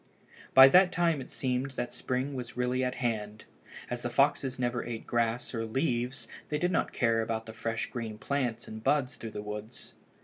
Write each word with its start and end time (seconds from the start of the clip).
By 0.55 0.67
that 0.69 0.91
time 0.91 1.21
it 1.21 1.29
seemed 1.29 1.69
that 1.77 1.93
spring 1.93 2.33
was 2.33 2.57
really 2.57 2.83
at 2.83 2.95
hand. 2.95 3.45
As 3.87 4.01
the 4.01 4.09
foxes 4.09 4.57
never 4.57 4.83
ate 4.83 5.05
grass 5.05 5.53
or 5.53 5.63
leaves 5.63 6.27
they 6.49 6.57
did 6.57 6.71
not 6.71 6.91
care 6.91 7.21
about 7.21 7.45
the 7.45 7.53
fresh 7.53 7.85
green 7.91 8.17
plants 8.17 8.67
and 8.67 8.83
buds 8.83 9.15
through 9.15 9.29
the 9.29 9.43
woods. 9.43 9.93